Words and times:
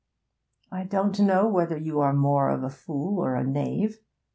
'I 0.71 0.85
don't 0.85 1.19
know 1.19 1.47
whether 1.47 1.77
you 1.77 1.99
are 1.99 2.11
more 2.11 2.49
a 2.49 2.71
fool 2.71 3.19
or 3.19 3.35
a 3.35 3.43
knave. 3.43 3.99